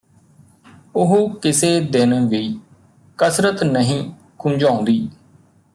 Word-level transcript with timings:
ਉਹ 0.95 1.29
ਕਿਸੇ 1.39 1.79
ਦਿਨ 1.81 2.27
ਵੀ 2.27 2.41
ਕਸਰਤ 3.19 3.63
ਨਹੀਂ 3.63 4.03
ਖੁੰਝਾਉਂਦੀ 4.39 5.07